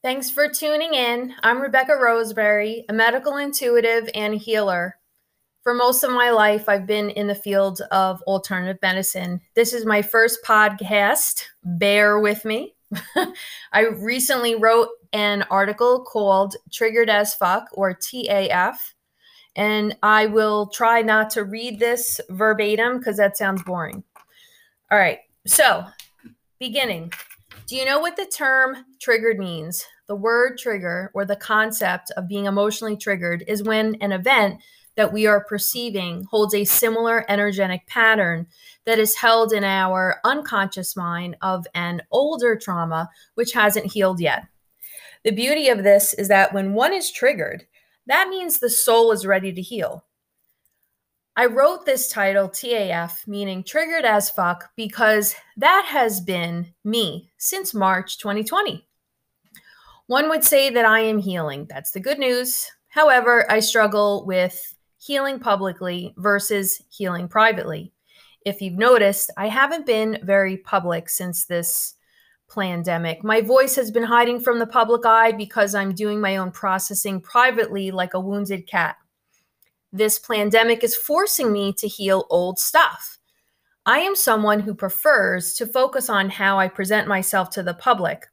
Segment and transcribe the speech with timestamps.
[0.00, 1.34] Thanks for tuning in.
[1.42, 4.96] I'm Rebecca Roseberry, a medical intuitive and healer.
[5.64, 9.40] For most of my life, I've been in the field of alternative medicine.
[9.54, 11.42] This is my first podcast.
[11.64, 12.76] Bear with me.
[13.72, 18.76] I recently wrote an article called Triggered as Fuck or TAF,
[19.56, 24.04] and I will try not to read this verbatim because that sounds boring.
[24.92, 25.84] All right, so
[26.60, 27.12] beginning.
[27.68, 29.84] Do you know what the term triggered means?
[30.06, 34.62] The word trigger or the concept of being emotionally triggered is when an event
[34.96, 38.46] that we are perceiving holds a similar energetic pattern
[38.86, 44.44] that is held in our unconscious mind of an older trauma which hasn't healed yet.
[45.22, 47.66] The beauty of this is that when one is triggered,
[48.06, 50.06] that means the soul is ready to heal.
[51.38, 57.72] I wrote this title, TAF, meaning triggered as fuck, because that has been me since
[57.72, 58.84] March 2020.
[60.08, 61.68] One would say that I am healing.
[61.70, 62.68] That's the good news.
[62.88, 67.92] However, I struggle with healing publicly versus healing privately.
[68.44, 71.94] If you've noticed, I haven't been very public since this
[72.52, 73.22] pandemic.
[73.22, 77.20] My voice has been hiding from the public eye because I'm doing my own processing
[77.20, 78.96] privately like a wounded cat.
[79.92, 83.18] This pandemic is forcing me to heal old stuff.
[83.86, 88.26] I am someone who prefers to focus on how I present myself to the public.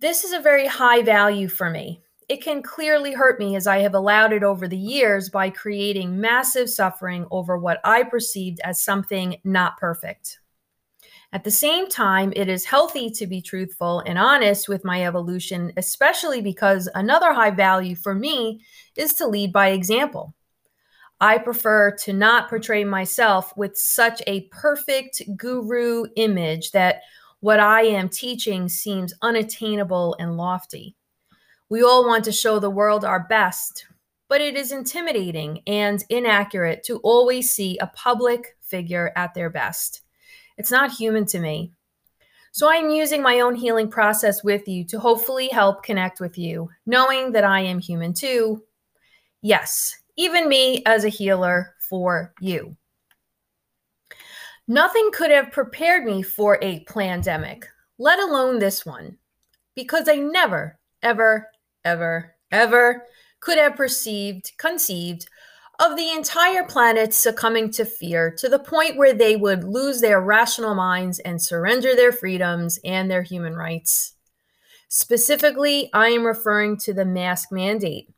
[0.00, 2.02] This is a very high value for me.
[2.28, 6.20] It can clearly hurt me as I have allowed it over the years by creating
[6.20, 10.40] massive suffering over what I perceived as something not perfect.
[11.34, 15.72] At the same time, it is healthy to be truthful and honest with my evolution,
[15.78, 18.60] especially because another high value for me
[18.96, 20.34] is to lead by example.
[21.22, 27.00] I prefer to not portray myself with such a perfect guru image that
[27.40, 30.96] what I am teaching seems unattainable and lofty.
[31.70, 33.86] We all want to show the world our best,
[34.28, 40.01] but it is intimidating and inaccurate to always see a public figure at their best.
[40.62, 41.72] It's not human to me.
[42.52, 46.70] So I'm using my own healing process with you to hopefully help connect with you,
[46.86, 48.62] knowing that I am human too.
[49.40, 52.76] Yes, even me as a healer for you.
[54.68, 57.66] Nothing could have prepared me for a pandemic,
[57.98, 59.18] let alone this one,
[59.74, 61.48] because I never, ever,
[61.84, 63.02] ever, ever
[63.40, 65.26] could have perceived, conceived
[65.78, 70.20] of the entire planet succumbing to fear to the point where they would lose their
[70.20, 74.14] rational minds and surrender their freedoms and their human rights.
[74.88, 78.08] Specifically, I am referring to the mask mandate.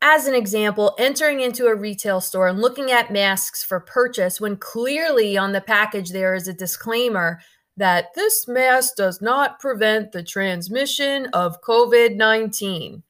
[0.00, 4.56] As an example, entering into a retail store and looking at masks for purchase when
[4.56, 7.40] clearly on the package there is a disclaimer
[7.76, 13.02] that this mask does not prevent the transmission of COVID 19.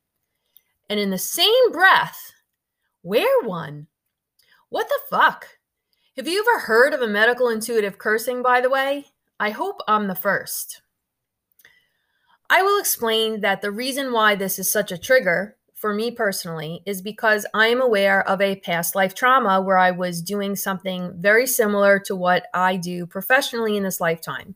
[0.90, 2.33] And in the same breath,
[3.04, 3.88] Wear one.
[4.70, 5.46] What the fuck?
[6.16, 9.08] Have you ever heard of a medical intuitive cursing, by the way?
[9.38, 10.80] I hope I'm the first.
[12.48, 16.80] I will explain that the reason why this is such a trigger for me personally
[16.86, 21.12] is because I am aware of a past life trauma where I was doing something
[21.18, 24.54] very similar to what I do professionally in this lifetime.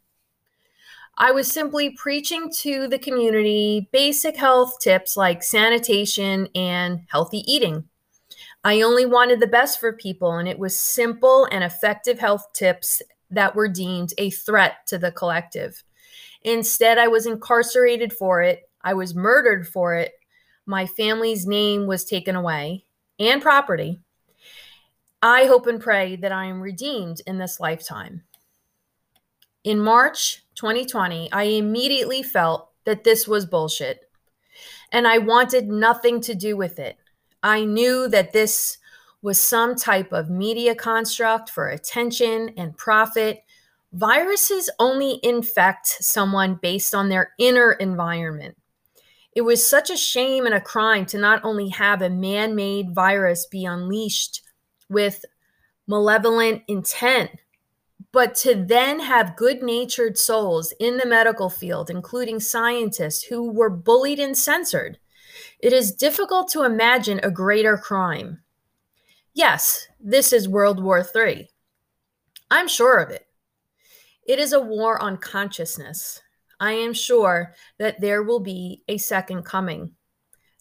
[1.18, 7.87] I was simply preaching to the community basic health tips like sanitation and healthy eating.
[8.68, 13.00] I only wanted the best for people, and it was simple and effective health tips
[13.30, 15.82] that were deemed a threat to the collective.
[16.42, 20.12] Instead, I was incarcerated for it, I was murdered for it,
[20.66, 22.84] my family's name was taken away,
[23.18, 24.00] and property.
[25.22, 28.24] I hope and pray that I am redeemed in this lifetime.
[29.64, 34.10] In March 2020, I immediately felt that this was bullshit,
[34.92, 36.98] and I wanted nothing to do with it.
[37.42, 38.78] I knew that this
[39.22, 43.44] was some type of media construct for attention and profit.
[43.92, 48.56] Viruses only infect someone based on their inner environment.
[49.34, 52.94] It was such a shame and a crime to not only have a man made
[52.94, 54.42] virus be unleashed
[54.88, 55.24] with
[55.86, 57.30] malevolent intent,
[58.12, 63.70] but to then have good natured souls in the medical field, including scientists who were
[63.70, 64.98] bullied and censored.
[65.60, 68.42] It is difficult to imagine a greater crime.
[69.34, 71.50] Yes, this is World War III.
[72.48, 73.26] I'm sure of it.
[74.24, 76.20] It is a war on consciousness.
[76.60, 79.92] I am sure that there will be a second coming.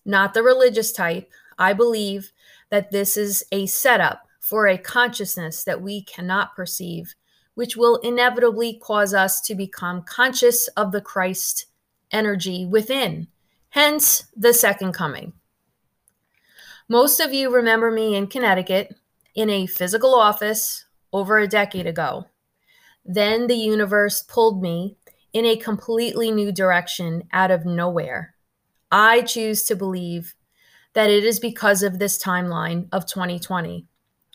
[0.04, 1.30] Not the religious type.
[1.60, 2.32] I believe
[2.72, 7.14] that this is a setup for a consciousness that we cannot perceive,
[7.54, 11.68] which will inevitably cause us to become conscious of the Christ
[12.12, 13.28] energy within,
[13.78, 15.34] hence the second coming.
[16.90, 18.96] Most of you remember me in Connecticut
[19.36, 22.26] in a physical office over a decade ago.
[23.06, 24.98] Then the universe pulled me
[25.32, 28.34] in a completely new direction out of nowhere.
[28.92, 30.34] I choose to believe
[30.94, 33.86] that it is because of this timeline of 2020.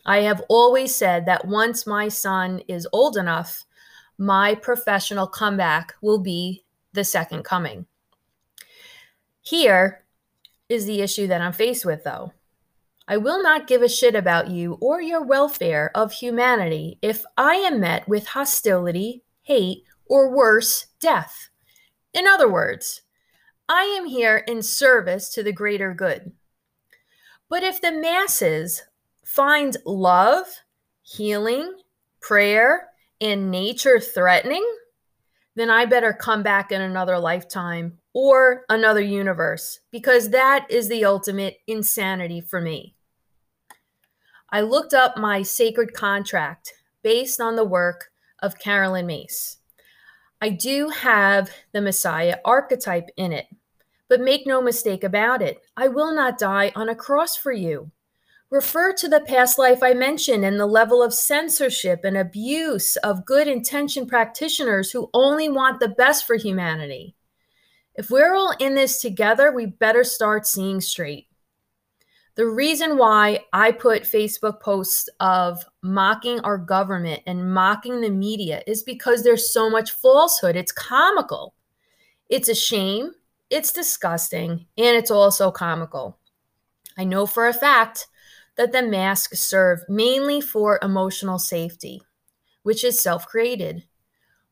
[0.07, 3.65] I have always said that once my son is old enough,
[4.17, 7.87] my professional comeback will be the second coming.
[9.43, 10.05] Here
[10.69, 12.33] is the issue that I'm faced with, though.
[13.09, 17.57] I will not give a shit about you or your welfare of humanity if I
[17.57, 21.49] am met with hostility, hate, or worse, death.
[22.15, 23.03] In other words,
[23.69, 26.33] I am here in service to the greater good.
[27.49, 28.83] But if the masses
[29.25, 30.47] find love,
[31.03, 31.75] healing,
[32.21, 32.89] prayer,
[33.21, 34.67] and nature threatening,
[35.55, 41.05] then I better come back in another lifetime or another universe because that is the
[41.05, 42.95] ultimate insanity for me.
[44.51, 46.73] I looked up my sacred contract
[47.03, 48.11] based on the work
[48.41, 49.57] of Caroline Myss.
[50.41, 53.47] I do have the Messiah archetype in it,
[54.09, 57.91] but make no mistake about it, I will not die on a cross for you.
[58.53, 63.25] Refer to the past life I mentioned and the level of censorship and abuse of
[63.25, 67.17] good intention practitioners who only want the best for humanity.
[67.95, 71.29] If we're all in this together, we better start seeing straight.
[72.35, 78.63] The reason why I put Facebook posts of mocking our government and mocking the media
[78.67, 80.57] is because there's so much falsehood.
[80.57, 81.55] It's comical.
[82.29, 83.13] It's a shame,
[83.49, 86.19] it's disgusting, and it's also comical.
[86.99, 88.09] I know for a fact
[88.57, 92.03] that the masks serve mainly for emotional safety,
[92.63, 93.85] which is self created.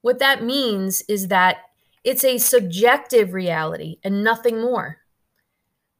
[0.00, 1.58] What that means is that
[2.02, 4.98] it's a subjective reality and nothing more.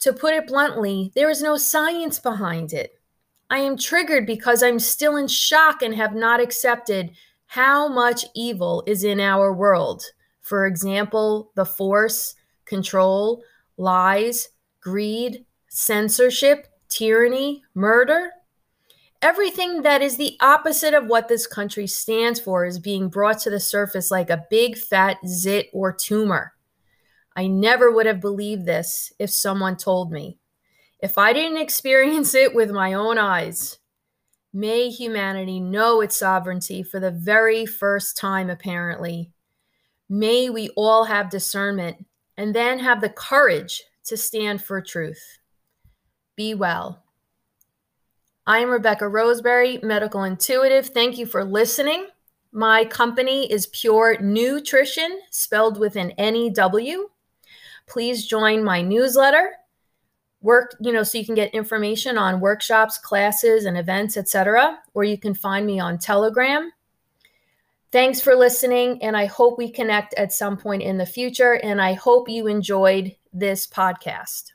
[0.00, 2.92] To put it bluntly, there is no science behind it.
[3.50, 7.10] I am triggered because I'm still in shock and have not accepted
[7.46, 10.04] how much evil is in our world.
[10.40, 13.42] For example, the force, control,
[13.76, 14.48] lies,
[14.80, 18.32] greed, censorship, tyranny, murder.
[19.22, 23.50] Everything that is the opposite of what this country stands for is being brought to
[23.50, 26.54] the surface like a big fat zit or tumor.
[27.36, 30.38] I never would have believed this if someone told me.
[31.00, 33.78] If I didn't experience it with my own eyes,
[34.52, 39.32] may humanity know its sovereignty for the very first time, apparently.
[40.08, 42.04] May we all have discernment
[42.36, 45.39] and then have the courage to stand for truth.
[46.40, 47.02] Be well.
[48.46, 50.86] I am Rebecca Roseberry, medical intuitive.
[50.86, 52.06] Thank you for listening.
[52.50, 57.10] My company is Pure Newtrition, spelled with an N E W.
[57.86, 59.50] Please join my newsletter.
[60.40, 64.78] Work, you know, so you can get information on workshops, classes, and events, etc.
[64.94, 66.72] Or you can find me on Telegram.
[67.92, 71.60] Thanks for listening, and I hope we connect at some point in the future.
[71.62, 74.52] And I hope you enjoyed this podcast.